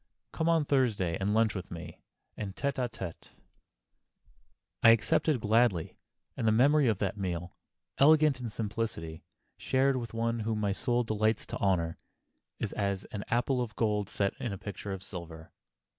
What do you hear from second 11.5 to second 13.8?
honor, is as an apple of